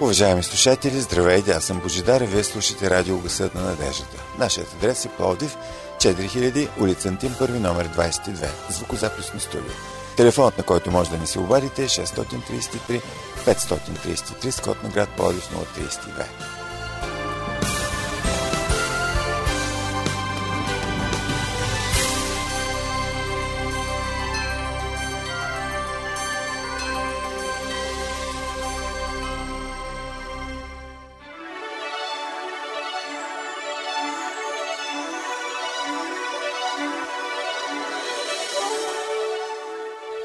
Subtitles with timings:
[0.00, 4.24] Уважаеми слушатели, здравейте, аз съм Божидар и вие слушате радио Гъсът на надеждата.
[4.38, 5.56] Нашият адрес е Пловдив,
[5.96, 9.72] 4000, улица Антим, първи номер 22, звукозаписно студио.
[10.16, 13.02] Телефонът, на който може да ни се обадите е 633
[13.46, 16.57] 533 с код на град Пловдив 032.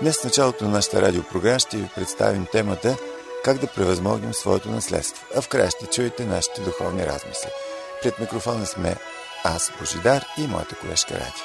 [0.04, 2.98] Днес в началото на нашата радиопрограма ще ви представим темата
[3.44, 7.50] как да превъзмогнем своето наследство, а в края ще чуете нашите духовни размисли.
[8.02, 8.96] Пред микрофона сме
[9.44, 11.42] аз, Божидар и моята колежка Ради.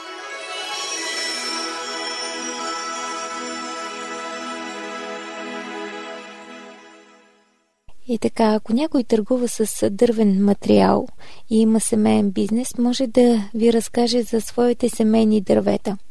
[8.08, 11.06] И така, ако някой търгува с дървен материал
[11.50, 15.96] и има семейен бизнес, може да ви разкаже за своите семейни дървета–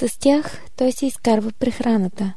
[0.00, 2.32] с тях той се изкарва прехраната.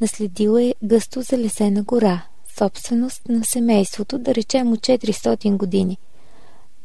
[0.00, 2.22] Наследил е гъсто залесена гора,
[2.58, 5.98] собственост на семейството, да речем от 400 години.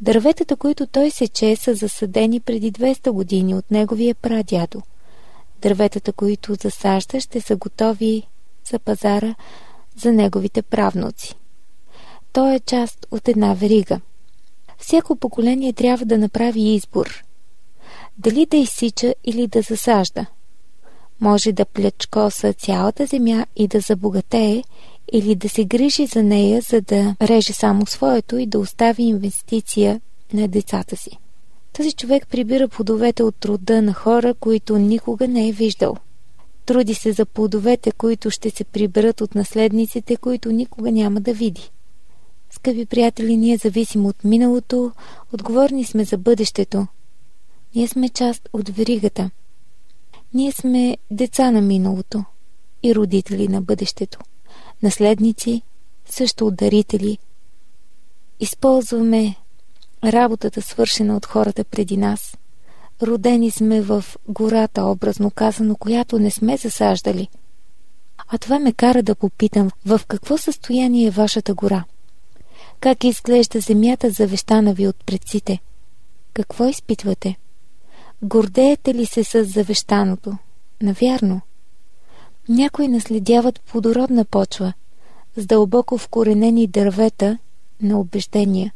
[0.02, 4.81] Дърветата, които той сече, са засадени преди 200 години от неговия прадядо.
[5.61, 8.23] Дърветата, които засажда, ще са готови
[8.72, 9.36] за пазара
[9.97, 11.36] за неговите правнуци.
[12.33, 14.02] Той е част от една верига.
[14.78, 17.23] Всяко поколение трябва да направи избор–
[18.17, 20.25] дали да изсича или да засажда.
[21.21, 24.63] Може да плечкоса цялата земя и да забогатее,
[25.11, 30.02] или да се грижи за нея, за да реже само своето и да остави инвестиция
[30.33, 31.11] на децата си.
[31.73, 35.97] Този човек прибира плодовете от труда на хора, които никога не е виждал.
[36.66, 41.72] Труди се за плодовете, които ще се приберат от наследниците, които никога няма да види.
[42.51, 44.91] Скъпи приятели, ние зависим от миналото,
[45.34, 46.88] отговорни сме за бъдещето,
[47.75, 49.30] ние сме част от веригата.
[50.34, 52.24] Ние сме деца на миналото
[52.84, 54.19] и родители на бъдещето.
[54.84, 55.62] Наследници,
[56.06, 57.18] също дарители.
[58.40, 59.35] Използваме
[60.03, 62.38] работата свършена от хората преди нас.
[63.02, 67.28] Родени сме в гората, образно казано, която не сме засаждали.
[68.28, 71.84] А това ме кара да попитам, в какво състояние е вашата гора?
[72.80, 75.59] Как изглежда земята завещана ви от предците?
[76.34, 77.35] Какво изпитвате?
[78.22, 80.38] Гордеете ли се с завещаното?
[80.81, 81.42] Навярно.
[82.50, 84.74] Някои наследяват плодородна почва,
[85.38, 87.38] с дълбоко вкоренени дървета
[87.81, 88.74] на убеждения.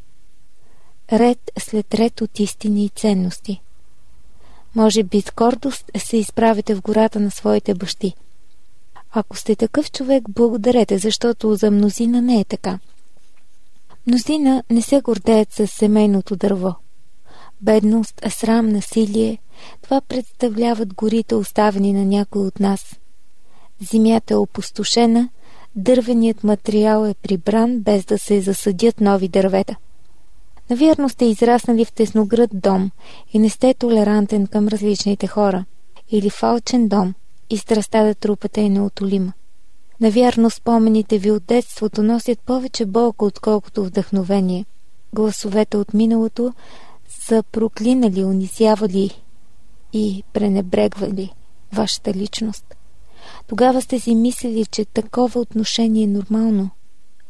[1.12, 3.60] Ред след ред от истини и ценности.
[4.74, 8.14] Може би с гордост се изправите в гората на своите бащи.
[9.12, 12.78] Ако сте такъв човек, благодарете, защото за мнозина не е така.
[14.06, 16.74] Мнозина не се гордеят с семейното дърво
[17.62, 19.38] бедност, срам, насилие.
[19.82, 22.96] Това представляват горите, оставени на някой от нас.
[23.90, 25.28] Земята е опустошена,
[25.76, 29.76] дървеният материал е прибран, без да се засъдят нови дървета.
[30.70, 32.90] Навярно сте израснали в тесноград дом
[33.32, 35.64] и не сте толерантен към различните хора.
[36.10, 37.14] Или фалчен дом
[37.50, 39.32] и страста да трупата е неотолима.
[40.00, 44.64] Навярно спомените ви от детството носят повече болка, отколкото вдъхновение.
[45.14, 46.52] Гласовете от миналото
[47.10, 49.22] са проклинали, унизявали
[49.92, 51.32] и пренебрегвали
[51.72, 52.74] вашата личност.
[53.46, 56.70] Тогава сте си мислили, че такова отношение е нормално,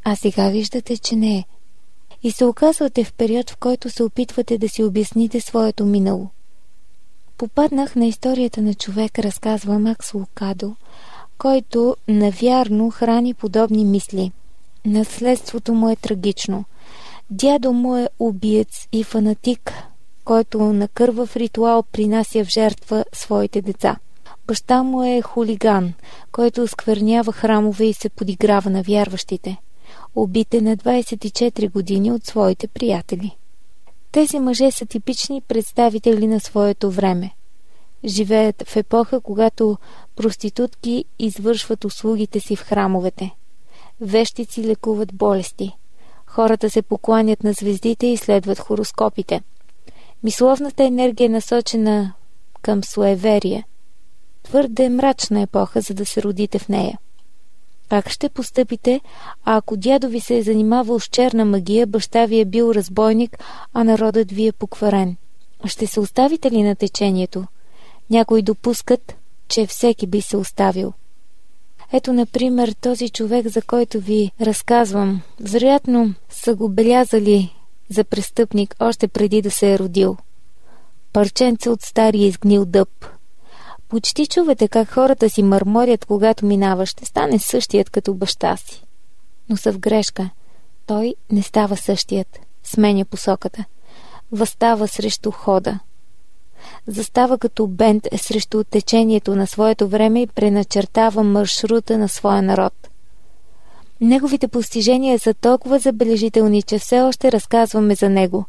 [0.05, 1.45] а сега виждате, че не е.
[2.23, 6.29] И се оказвате в период, в който се опитвате да си обясните своето минало.
[7.39, 10.77] Попаднах на историята на човек, разказва Макс Лукадо,
[11.39, 14.33] който навярно храни подобни мисли.
[14.87, 16.65] Наследството му е трагично.
[17.31, 19.73] Дядо му е убиец и фанатик,
[20.25, 23.97] който на кървав ритуал принася в жертва своите деца.
[24.47, 25.93] Баща му е хулиган,
[26.33, 29.57] който осквернява храмове и се подиграва на вярващите.
[30.15, 33.37] Убите на 24 години от своите приятели.
[34.13, 37.31] Тези мъже са типични представители на своето време.
[38.05, 39.79] Живеят в епоха, когато
[40.17, 43.31] проститутки извършват услугите си в храмовете.
[44.01, 45.77] Вещици лекуват болести.
[46.31, 49.41] Хората се покланят на звездите и следват хороскопите–
[50.23, 52.13] Мисловната енергия е насочена
[52.63, 53.65] към суеверие.
[54.43, 56.99] Твърде мрачна епоха, за да се родите в нея.
[57.89, 59.01] Как ще постъпите,
[59.45, 63.39] а ако дядо ви се е занимавал с черна магия, баща ви е бил разбойник,
[63.73, 65.17] а народът ви е покварен?
[65.65, 67.45] Ще се оставите ли на течението?
[68.11, 69.17] Някои допускат,
[69.49, 70.93] че всеки би се оставил.
[71.93, 75.23] Ето, например, този човек, за който ви разказвам.
[75.41, 77.55] Вероятно са го белязали
[77.89, 80.17] за престъпник още преди да се е родил.
[81.13, 83.07] Парченце от стария изгнил дъб.
[83.89, 86.87] Почти чувате как хората си мърморят, когато минава.
[86.87, 88.83] Ще стане същият като баща си.
[89.49, 90.31] Но са в грешка.
[90.87, 92.39] Той не става същият.
[92.63, 93.65] Сменя посоката.
[94.33, 95.79] Възстава срещу хода.
[96.87, 102.91] Застава като бент срещу течението на своето време и преначертава маршрута на своя народ.
[104.01, 108.45] Неговите постижения са толкова забележителни, че все още разказваме за него.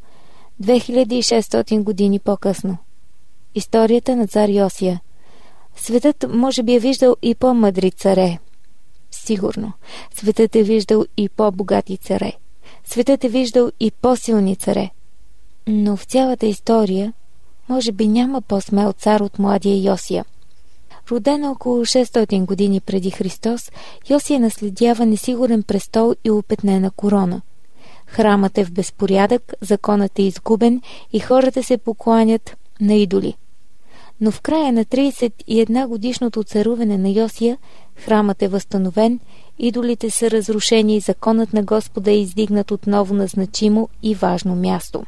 [0.63, 2.77] 2600 години по-късно.
[3.55, 5.01] Историята на цар Йосия.
[5.75, 8.39] Светът може би е виждал и по-мъдри царе.
[9.11, 9.73] Сигурно.
[10.15, 12.33] Светът е виждал и по-богати царе.
[12.85, 14.89] Светът е виждал и по-силни царе.
[15.67, 17.13] Но в цялата история
[17.71, 20.25] може би няма по-смел цар от младия Йосия.
[21.11, 23.71] Роден около 600 години преди Христос,
[24.09, 27.41] Йосия наследява несигурен престол и опетнена корона.
[28.07, 30.81] Храмът е в безпорядък, законът е изгубен
[31.13, 33.33] и хората се покланят на идоли.
[34.21, 37.57] Но в края на 31 годишното царуване на Йосия,
[37.95, 39.19] храмът е възстановен,
[39.59, 45.03] идолите са разрушени и законът на Господа е издигнат отново на значимо и важно място.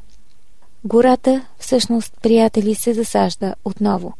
[0.85, 4.13] Гората, всъщност, приятели, се засажда отново.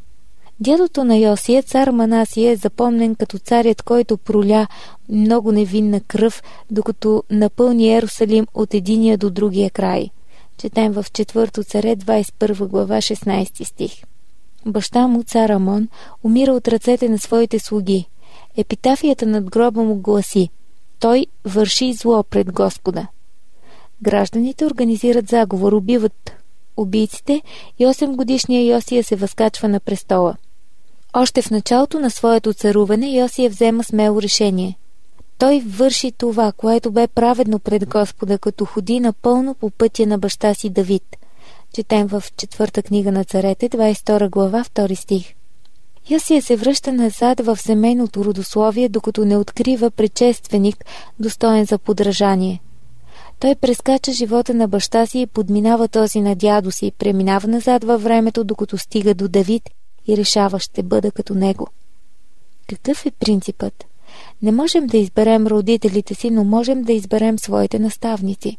[0.60, 4.68] Дядото на Йосия, цар Манасия, е запомнен като царят, който проля
[5.10, 10.10] много невинна кръв, докато напълни Иерусалим от единия до другия край.
[10.58, 13.92] Четем в четвърто царе, 21 глава, 16 стих.
[14.66, 15.88] Баща му, цар Амон,
[16.24, 18.06] умира от ръцете на своите слуги.
[18.58, 20.50] Епитафията над гроба му гласи
[21.00, 23.08] Той върши зло пред Господа.
[24.02, 26.43] Гражданите организират заговор, убиват
[26.78, 27.42] убийците
[27.80, 30.36] и 8 годишния Йосия се възкачва на престола.
[31.14, 34.78] Още в началото на своето царуване Йосия взема смело решение.
[35.38, 40.54] Той върши това, което бе праведно пред Господа, като ходи напълно по пътя на баща
[40.54, 41.04] си Давид.
[41.74, 45.34] Четем в четвърта книга на царете, 22 глава, 2 стих.
[46.10, 50.86] Йосия се връща назад в семейното родословие, докато не открива предшественик,
[51.20, 52.60] достоен за подражание–
[53.40, 58.04] той прескача живота на баща си и подминава този на дядо си, преминава назад във
[58.04, 59.64] времето, докато стига до Давид
[60.08, 61.68] и решава ще бъда като него.
[62.68, 63.86] Какъв е принципът?
[64.42, 68.58] Не можем да изберем родителите си, но можем да изберем своите наставници.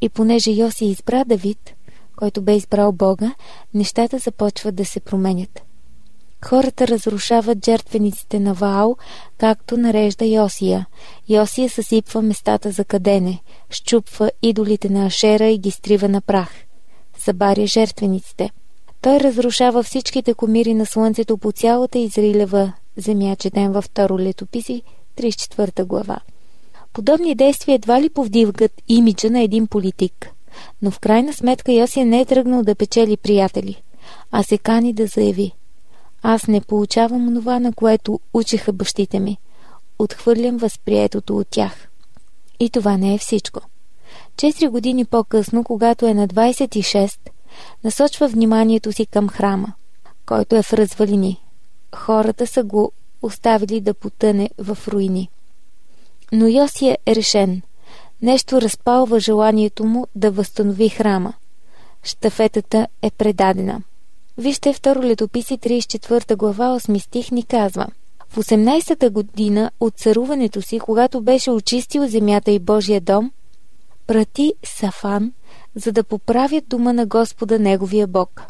[0.00, 1.74] И понеже Йоси избра Давид,
[2.16, 3.34] който бе избрал Бога,
[3.74, 5.62] нещата започват да се променят.
[6.44, 8.96] Хората разрушават жертвениците на Ваал,
[9.38, 10.86] както нарежда Йосия.
[11.28, 13.38] Йосия съсипва местата за кадене,
[13.70, 16.50] щупва идолите на Ашера и ги стрива на прах.
[17.18, 18.50] Събаря жертвениците.
[19.00, 24.82] Той разрушава всичките комири на слънцето по цялата Израилева земя, четем във второ летописи,
[25.16, 26.20] 34 глава.
[26.92, 30.30] Подобни действия едва ли повдигат имиджа на един политик.
[30.82, 33.82] Но в крайна сметка Йосия не е тръгнал да печели приятели,
[34.30, 35.52] а се кани да заяви–
[36.22, 39.38] аз не получавам онова, на което учиха бащите ми.
[39.98, 41.88] Отхвърлям възприетото от тях.
[42.60, 43.60] И това не е всичко.
[44.36, 47.18] Четири години по-късно, когато е на 26,
[47.84, 49.72] насочва вниманието си към храма,
[50.26, 51.40] който е в развалини.
[51.94, 55.28] Хората са го оставили да потъне в руини.
[56.32, 57.62] Но Йосия е решен.
[58.22, 61.34] Нещо разпалва желанието му да възстанови храма.
[62.02, 63.82] Штафетата е предадена.
[64.38, 67.86] Вижте второ летописи 34 глава 8 стих ни казва
[68.28, 73.32] В 18-та година от царуването си, когато беше очистил земята и Божия дом,
[74.06, 75.32] прати Сафан,
[75.74, 78.42] за да поправят дома на Господа неговия Бог.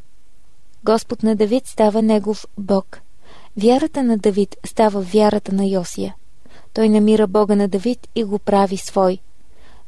[0.84, 3.00] Господ на Давид става негов Бог.
[3.56, 6.14] Вярата на Давид става вярата на Йосия.
[6.74, 9.18] Той намира Бога на Давид и го прави свой.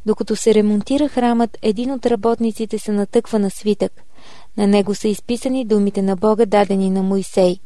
[0.06, 3.92] Докато се ремонтира храмът, един от работниците се натъква на свитък–
[4.56, 7.56] на него са изписани думите на Бога, дадени на Моисей.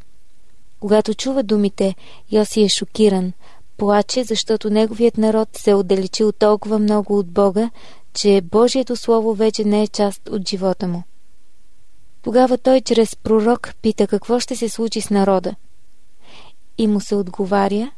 [0.81, 1.95] Когато чува думите,
[2.33, 3.33] Йоси е шокиран.
[3.77, 7.71] Плаче, защото неговият народ се е отдалечил толкова много от Бога,
[8.15, 11.03] че Божието Слово вече не е част от живота му.
[12.23, 15.55] Тогава той чрез пророк пита какво ще се случи с народа.
[16.79, 17.91] И му се отговаря,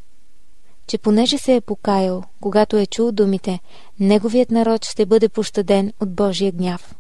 [0.87, 3.61] че понеже се е покаял, когато е чул думите,
[4.01, 6.95] неговият народ ще бъде пощаден от Божия гняв.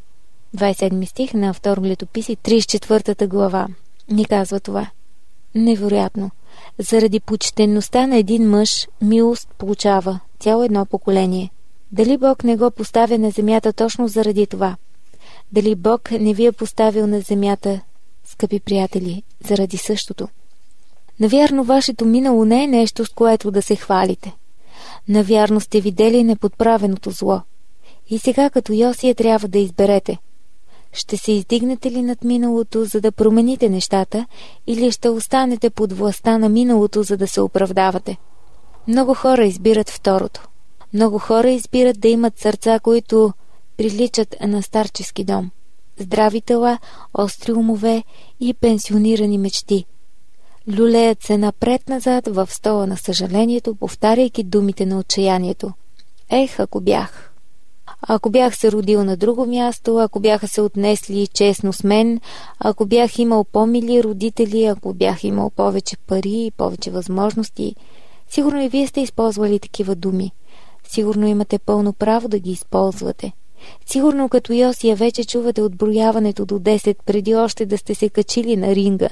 [0.54, 3.68] 27 стих на второ летописи, 34 глава,
[4.08, 4.90] ни казва това.
[5.54, 6.30] Невероятно.
[6.78, 11.50] Заради почтенността на един мъж, милост получава цяло едно поколение.
[11.92, 14.76] Дали Бог не го поставя на земята точно заради това?
[15.52, 17.80] Дали Бог не ви е поставил на земята,
[18.24, 20.28] скъпи приятели, заради същото?
[21.20, 24.32] Навярно вашето минало не е нещо, с което да се хвалите.
[25.08, 27.40] Навярно сте видели неподправеното зло.
[28.10, 30.18] И сега като Йосия трябва да изберете.
[30.96, 34.26] Ще се издигнете ли над миналото, за да промените нещата,
[34.66, 38.16] или ще останете под властта на миналото, за да се оправдавате?
[38.88, 40.48] Много хора избират второто.
[40.94, 43.32] Много хора избират да имат сърца, които
[43.76, 45.50] приличат на старчески дом.
[45.98, 46.78] Здрави тела,
[47.14, 48.04] остри умове
[48.40, 49.84] и пенсионирани мечти.
[50.78, 55.72] Люлеят се напред-назад в стола на съжалението, повтаряйки думите на отчаянието.
[56.30, 57.35] Ех, ако бях!
[58.02, 62.20] Ако бях се родил на друго място, ако бяха се отнесли честно с мен,
[62.58, 67.74] ако бях имал по-мили родители, ако бях имал повече пари и повече възможности,
[68.28, 70.30] сигурно и вие сте използвали такива думи.
[70.88, 73.32] Сигурно имате пълно право да ги използвате.
[73.86, 78.74] Сигурно като Йосия вече чувате отброяването до 10 преди още да сте се качили на
[78.74, 79.08] ринга,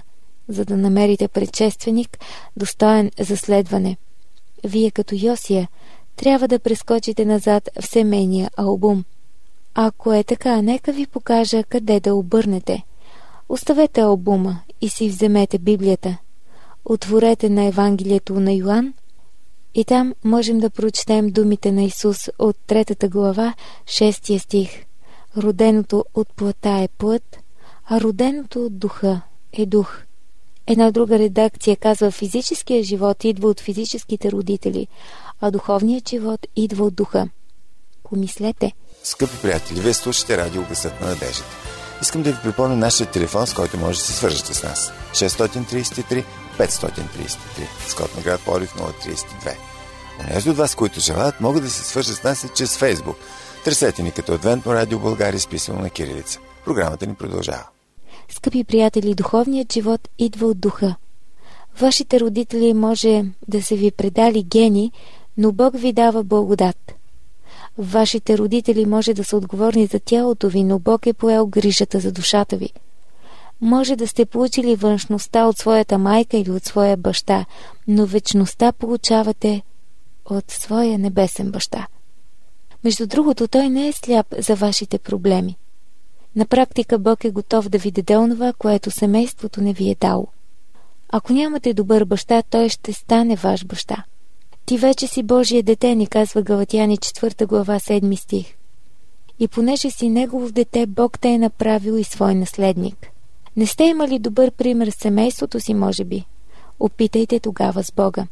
[0.48, 2.18] за да намерите предшественик,
[2.56, 3.96] достоен за следване.
[4.64, 5.68] Вие като Йосия
[6.16, 9.04] трябва да прескочите назад в семейния албум.
[9.74, 12.82] Ако е така, нека ви покажа къде да обърнете.
[13.48, 16.18] Оставете албума и си вземете Библията.
[16.84, 18.94] Отворете на Евангелието на Йоанн
[19.74, 23.54] и там можем да прочетем думите на Исус от третата глава,
[23.86, 24.84] шестия стих.
[25.36, 27.38] Роденото от плъта е плът,
[27.86, 29.20] а роденото от духа
[29.52, 30.02] е дух.
[30.66, 34.88] Една друга редакция казва физическия живот идва от физическите родители,
[35.46, 37.28] а духовният живот идва от духа.
[38.02, 38.72] Помислете.
[39.02, 41.56] Скъпи приятели, вие слушате радио Гъсът на надеждата.
[42.02, 44.92] Искам да ви припомня нашия телефон, с който може да се свържете с нас.
[45.12, 46.24] 633
[46.58, 49.56] 533, с код на град Полив 032.
[50.20, 53.16] Онези от вас, които желаят, могат да се свържат с нас и чрез Фейсбук.
[53.64, 56.40] Търсете ни като Адвентно радио България, списано на кирилица.
[56.64, 57.66] Програмата ни продължава.
[58.28, 60.94] Скъпи приятели, духовният живот идва от духа.
[61.80, 64.92] Вашите родители може да са ви предали гени,
[65.36, 66.94] но Бог ви дава благодат.
[67.78, 72.12] Вашите родители може да са отговорни за тялото ви, но Бог е поел грижата за
[72.12, 72.70] душата ви.
[73.60, 77.44] Може да сте получили външността от своята майка или от своя баща,
[77.88, 79.62] но вечността получавате
[80.24, 81.86] от своя небесен баща.
[82.84, 85.56] Между другото, той не е сляп за вашите проблеми.
[86.36, 90.26] На практика Бог е готов да ви даде онова, което семейството не ви е дало.
[91.08, 94.04] Ако нямате добър баща, той ще стане ваш баща.
[94.66, 98.54] Ти вече си Божие дете, ни казва Галатяни 4 глава 7 стих.
[99.38, 103.06] И понеже си негов дете, Бог те е направил и свой наследник.
[103.56, 106.24] Не сте имали добър пример с семейството си, може би.
[106.80, 108.26] Опитайте тогава с Бога.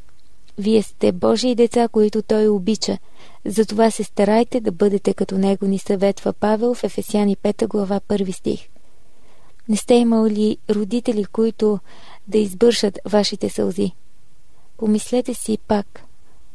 [0.59, 2.99] Вие сте Божии деца, които Той обича.
[3.45, 8.33] Затова се старайте да бъдете като Него, ни съветва Павел в Ефесяни 5 глава 1
[8.33, 8.69] стих.
[9.69, 11.79] Не сте имали родители, които
[12.29, 13.91] да избършат вашите сълзи.
[14.79, 16.03] Помислете си пак.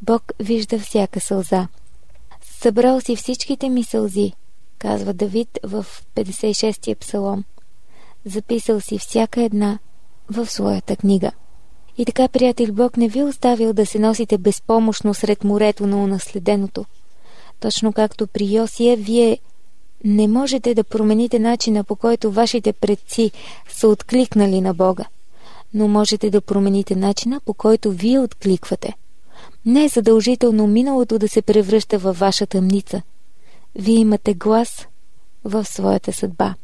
[0.02, 1.68] Бог вижда всяка сълза.
[2.42, 4.34] Събрал си всичките ми сълзи,
[4.80, 5.86] казва Давид в
[6.16, 7.44] 56-я псалом.
[8.26, 9.80] Записал си всяка една
[10.30, 11.32] в своята книга.
[11.98, 16.86] И така, приятел, Бог не ви оставил да се носите безпомощно сред морето на унаследеното.
[17.60, 19.40] Точно както при Йосия, вие
[20.04, 23.32] не можете да промените начина по който вашите предци
[23.70, 25.06] са откликнали на Бога,
[25.74, 28.94] но можете да промените начина по който вие откликвате.
[29.68, 33.02] Не е задължително миналото да се превръща във ваша тъмница.
[33.76, 34.88] Вие имате глас
[35.44, 36.56] в своята съдба.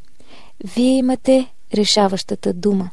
[0.75, 2.89] Вие имате решаващата дума.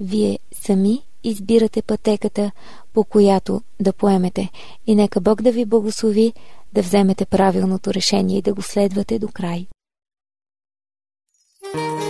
[0.00, 2.50] Вие сами избирате пътеката,
[2.92, 4.48] по която да поемете.
[4.86, 6.32] И нека Бог да ви благослови
[6.72, 9.66] да вземете правилното решение и да го следвате до край.
[11.74, 12.01] днес и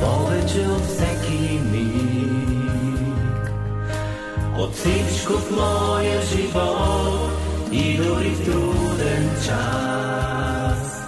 [0.00, 3.52] повече от всеки миг,
[4.58, 7.30] от всичко в моя живот
[7.72, 11.04] и дори в труден час.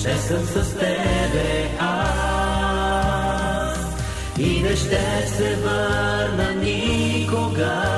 [0.00, 2.20] Ще съм с тебе аз
[4.38, 7.89] и не ще се върна никога.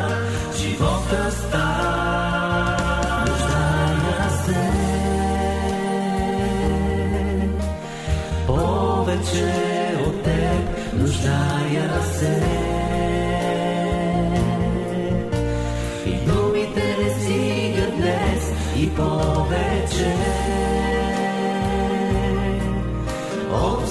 [16.07, 20.14] И думите не стигат днес и повече.
[23.52, 23.88] От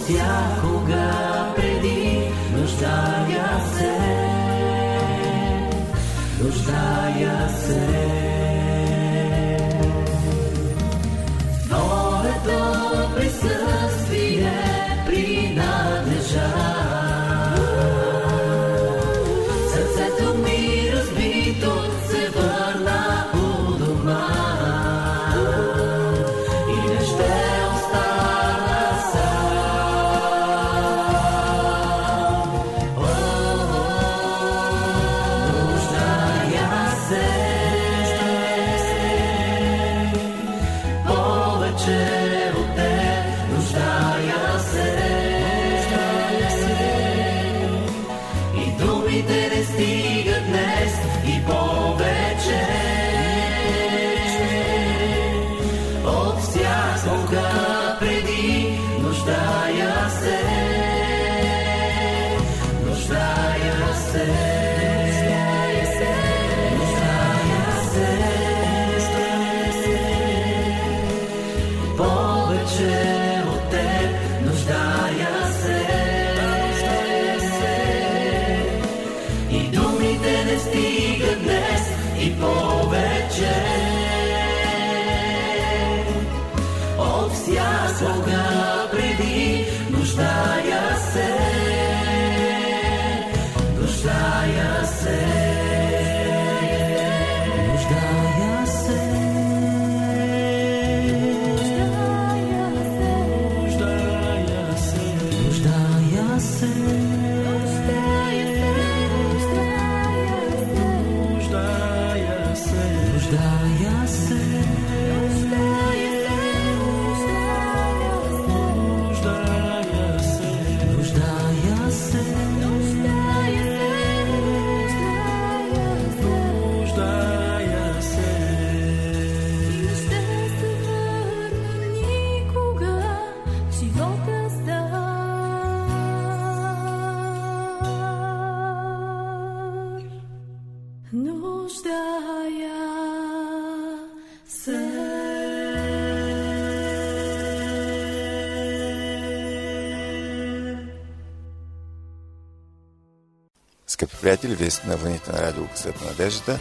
[154.21, 156.59] приятели, вие сте на вълните на радио Късът на надеждата.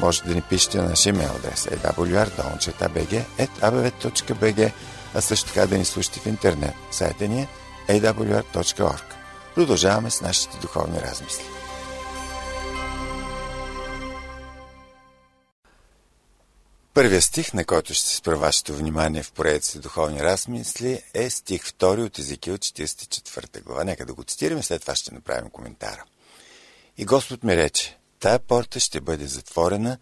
[0.00, 3.24] Може да ни пишете на нашия имейл адрес awr.bg,
[5.14, 6.74] а също така да ни слушате в интернет.
[6.90, 7.48] Сайта ни е
[8.00, 9.02] awr.org.
[9.54, 11.44] Продължаваме с нашите духовни размисли.
[16.94, 21.62] Първият стих, на който ще се спра вашето внимание в поредиците духовни размисли, е стих
[21.62, 23.84] 2 от Езикил 44 глава.
[23.84, 26.04] Нека да го цитираме, след това ще направим коментара.
[26.98, 29.98] И Господ ми рече, тая порта ще бъде затворена,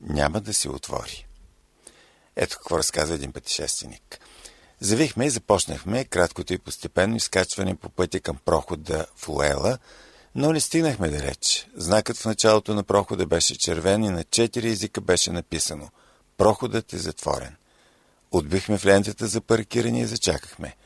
[0.00, 1.26] няма да се отвори.
[2.36, 4.20] Ето какво разказва един пътешественик.
[4.80, 9.78] Завихме и започнахме краткото и постепенно изкачване по пътя към прохода в Луела,
[10.34, 11.68] но не стигнахме далеч.
[11.76, 15.88] Знакът в началото на прохода беше червен и на четири езика беше написано
[16.36, 17.56] «Проходът е затворен».
[18.30, 20.76] Отбихме в лентата за паркиране и зачакахме.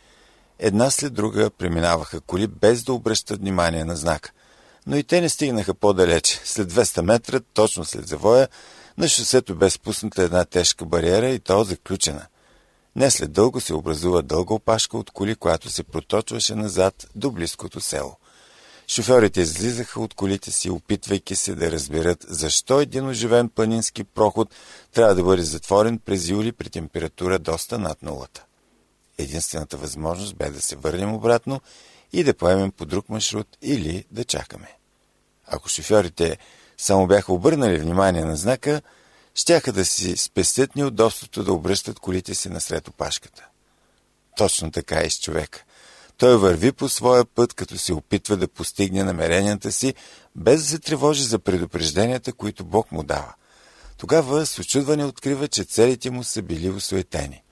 [0.58, 4.32] Една след друга преминаваха коли без да обръщат внимание на знака.
[4.86, 6.40] Но и те не стигнаха по-далеч.
[6.44, 8.48] След 200 метра, точно след завоя,
[8.98, 12.26] на шосето бе спусната една тежка бариера и то заключена.
[12.96, 17.80] Не след дълго се образува дълга опашка от коли, която се проточваше назад до близкото
[17.80, 18.16] село.
[18.88, 24.54] Шофьорите излизаха от колите си, опитвайки се да разберат защо един оживен планински проход
[24.92, 28.44] трябва да бъде затворен през юли при температура доста над нулата.
[29.18, 31.60] Единствената възможност бе да се върнем обратно
[32.12, 34.76] и да поемем по друг маршрут или да чакаме.
[35.46, 36.38] Ако шофьорите
[36.76, 38.82] само бяха обърнали внимание на знака,
[39.34, 43.46] щяха да си спестят неудобството да обръщат колите си насред опашката.
[44.36, 45.64] Точно така е с човека.
[46.16, 49.94] Той върви по своя път, като се опитва да постигне намеренията си,
[50.36, 53.34] без да се тревожи за предупрежденията, които Бог му дава.
[53.96, 57.42] Тогава с очудване открива, че целите му са били усуетени.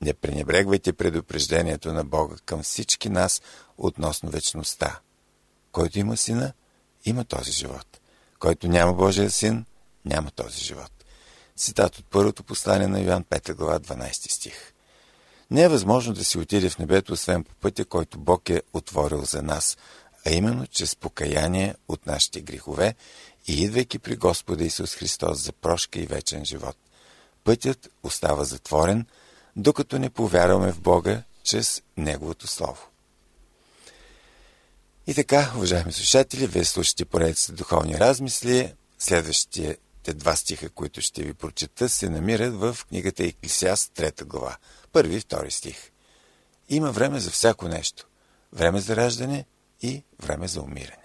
[0.00, 3.42] Не пренебрегвайте предупреждението на Бога към всички нас
[3.78, 5.00] относно вечността.
[5.72, 6.52] Който има сина,
[7.04, 8.00] има този живот.
[8.38, 9.64] Който няма Божия син,
[10.04, 10.90] няма този живот.
[11.56, 14.72] Цитат от първото послание на Йоан 5 глава 12 стих.
[15.50, 19.24] Не е възможно да си отиде в небето, освен по пътя, който Бог е отворил
[19.24, 19.76] за нас,
[20.26, 22.94] а именно чрез покаяние от нашите грехове
[23.46, 26.76] и идвайки при Господа Исус Христос за прошка и вечен живот.
[27.44, 29.06] Пътят остава затворен,
[29.56, 32.93] докато не повярваме в Бога чрез Неговото Слово.
[35.06, 38.74] И така, уважаеми слушатели, вие слушате поредица духовни размисли.
[38.98, 39.78] Следващите
[40.14, 44.56] два стиха, които ще ви прочета, се намират в книгата Еклисиаст, 3 глава.
[44.92, 45.90] Първи и втори стих.
[46.68, 48.06] Има време за всяко нещо.
[48.52, 49.44] Време за раждане
[49.82, 50.96] и време за умиране.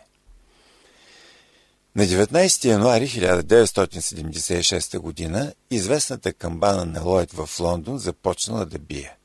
[1.95, 5.53] На 19 януари 1976 г.
[5.71, 9.18] известната камбана на Лойд в Лондон започнала да бие.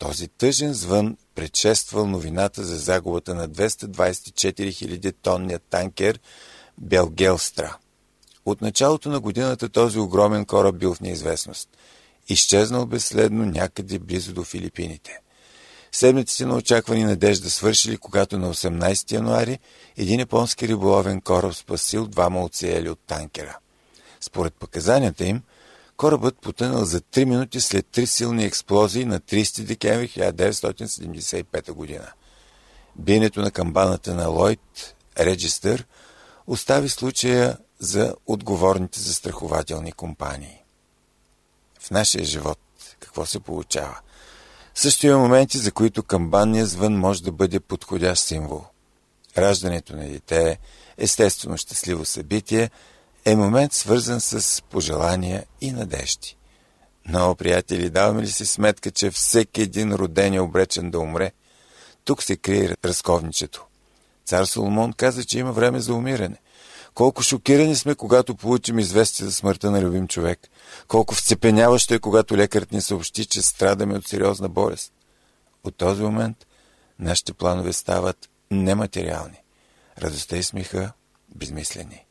[0.00, 6.20] Този тъжен звън предшествал новината за загубата на 224 000 тонния танкер
[6.78, 7.76] Белгелстра.
[8.46, 11.68] От началото на годината този огромен кораб бил в неизвестност.
[12.28, 15.20] Изчезнал безследно някъде близо до Филипините–
[15.92, 19.58] Седмиците на очаквани надежда свършили, когато на 18 януари
[19.96, 23.58] един японски риболовен кораб спасил двама оцеяли от танкера.
[24.20, 25.42] Според показанията им,
[26.00, 32.12] корабът потънал за 3 минути след три силни експлозии на 30 декември 1975 година.
[32.96, 35.86] Биенето на камбаната на Лойд Реджистър
[36.46, 40.62] остави случая за отговорните застрахователни компании.
[41.80, 42.58] В нашия живот
[43.00, 43.98] какво се получава?
[44.74, 48.64] Също има моменти, за които камбанния звън може да бъде подходящ символ.
[49.38, 50.58] Раждането на дете,
[50.98, 52.70] естествено щастливо събитие,
[53.24, 56.36] е момент свързан с пожелания и надежди.
[57.08, 61.32] Но, приятели, даваме ли си сметка, че всеки един роден е обречен да умре?
[62.04, 63.66] Тук се крие разковничето.
[64.24, 66.36] Цар Соломон каза, че има време за умиране.
[66.94, 70.48] Колко шокирани сме, когато получим известие за смъртта на любим човек.
[70.88, 74.92] Колко вцепеняващо е, когато лекарът ни съобщи, че страдаме от сериозна болест.
[75.64, 76.46] От този момент
[76.98, 79.42] нашите планове стават нематериални.
[79.98, 80.92] Радостта и смеха
[81.34, 82.04] безмислени.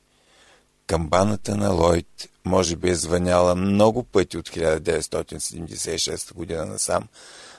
[0.89, 7.07] Камбаната на Лойд може би е звъняла много пъти от 1976 година насам,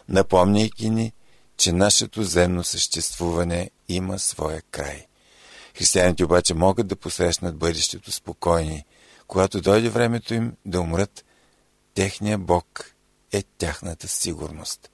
[0.08, 1.12] напомняйки ни,
[1.56, 5.06] че нашето земно съществуване има своя край.
[5.76, 8.84] Християните обаче могат да посрещнат бъдещето спокойни.
[9.26, 11.24] Когато дойде времето им да умрат,
[11.94, 12.94] техния Бог
[13.32, 14.90] е тяхната сигурност.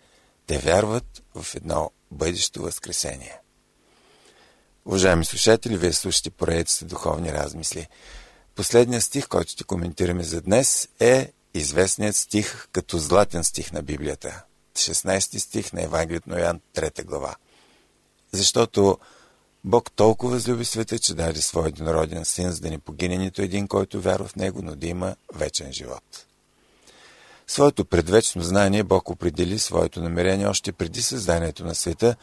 [0.46, 3.38] Те вярват в едно бъдещо възкресение.
[4.87, 7.87] Уважаеми слушатели, вие слушате поредицата Духовни размисли.
[8.57, 14.42] Последният стих, който ще коментираме за днес е известният стих като златен стих на Библията.
[14.75, 17.35] 16 стих на Евангелието на Йоан, 3 глава.
[18.33, 18.99] Защото
[19.64, 23.69] Бог толкова възлюби света, че даде своя единороден син, за да не погине нито един,
[23.69, 26.27] който вярва в него, но да има вечен живот.
[27.47, 32.16] Своето предвечно знание Бог определи своето намерение още преди създанието на света,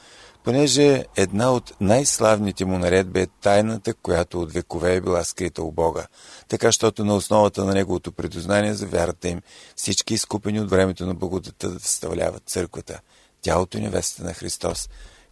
[0.44, 5.72] понеже една от най-славните му наредби е тайната, която от векове е била скрита у
[5.72, 6.08] Бога,
[6.48, 9.42] така щото на основата на неговото предознание за вярата им
[9.76, 13.00] всички изкупени от времето на благодата да съставляват църквата,
[13.42, 14.90] тялото невеста на Христос,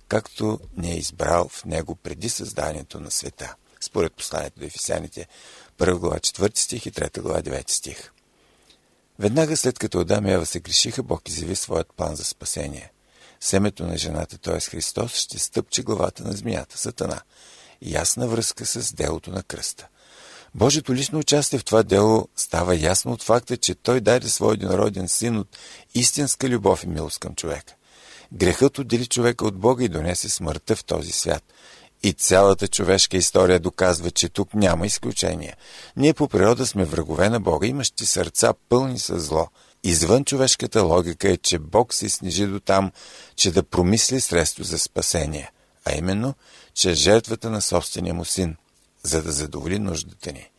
[0.08, 3.56] както ни е избрал в него преди създанието на света.
[3.82, 5.28] Според посланието до Ефесяните,
[5.80, 8.12] 1 глава 4 стих и 3 глава 9 стих.
[9.20, 12.92] Веднага след като Адам и Ева се грешиха, Бог изяви своят план за спасение.
[13.42, 14.60] Семето на жената, т.е.
[14.60, 17.22] Христос, ще стъпче главата на змията, Сатана.
[17.82, 19.88] Ясна връзка с делото на кръста.
[20.56, 25.08] Божието лично участие в това дело става ясно от факта, че Той даде своя единороден
[25.08, 25.58] син от
[25.96, 27.74] истинска любов и милост към човека.
[28.34, 31.44] Грехът отдели човека от Бога и донесе смъртта в този свят.
[32.04, 35.58] И цялата човешка история доказва, че тук няма изключения.
[35.98, 39.48] Ние по природа сме врагове на Бога, имащи сърца пълни с зло.
[39.84, 42.92] Извън човешката логика е, че Бог се снижи до там,
[43.36, 45.52] че да промисли средство за спасение,
[45.86, 46.34] а именно,
[46.74, 48.56] че жертвата на собствения му син,
[49.04, 50.50] за да задоволи нуждата ни.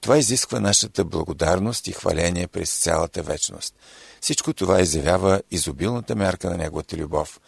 [0.00, 3.74] Това изисква нашата благодарност и хваление през цялата вечност.
[4.20, 7.40] Всичко това изявява изобилната мярка на Неговата любов.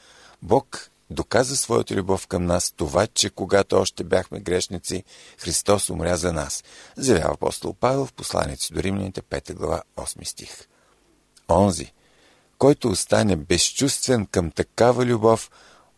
[0.43, 5.05] Бог доказа своята любов към нас това, че когато още бяхме грешници,
[5.39, 6.65] Христос умря за нас,
[6.97, 10.69] заявява апостол Павел в посланици до Римляните 5 глава 8 стих.
[11.51, 11.93] Онзи,
[12.59, 15.51] който остане безчувствен към такава любов,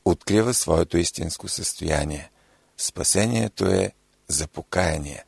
[0.05, 2.31] открива своето истинско състояние.
[2.79, 3.93] Спасението е
[4.29, 5.25] за покаяние.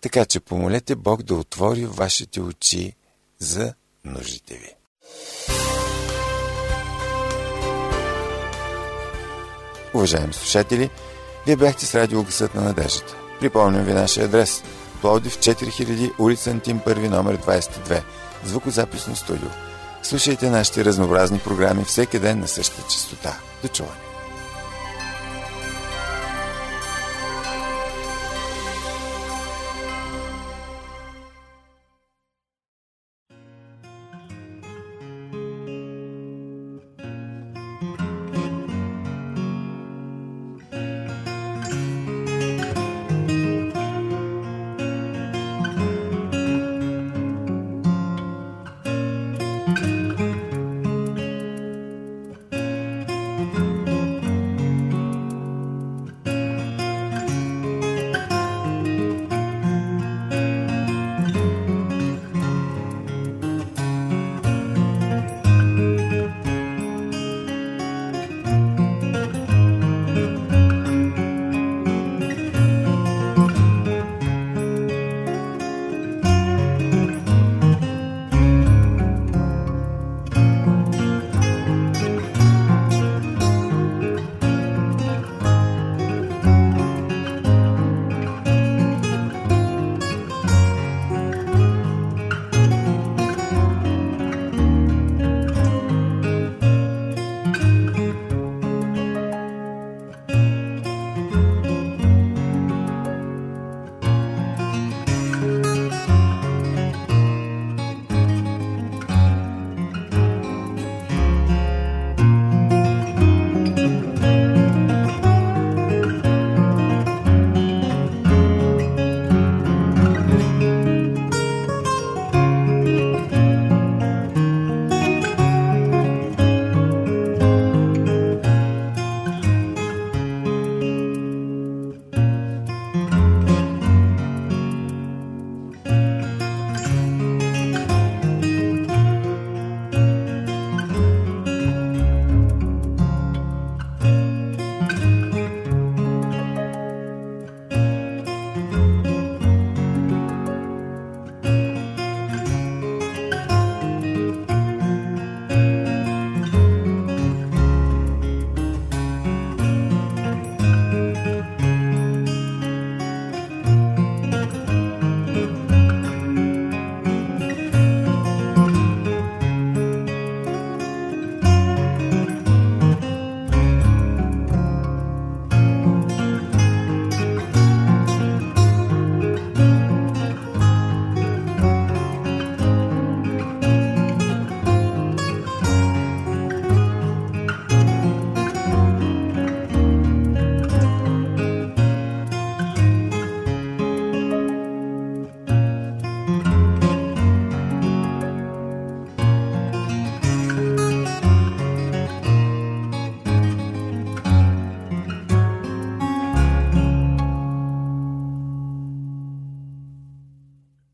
[0.00, 2.96] Така че помолете Бог да отвори вашите очи
[3.38, 4.74] за нуждите ви.
[9.94, 10.90] Уважаеми слушатели,
[11.46, 13.16] вие бяхте с радио Гъсът на надеждата.
[13.40, 14.62] Припомням ви нашия адрес.
[15.00, 18.02] Пловдив 4000, улица Антим 1, номер 22.
[18.44, 19.48] Звукозаписно студио.
[20.02, 23.36] Слушайте нашите разнообразни програми всеки ден на същата частота.
[23.62, 24.11] До чуване!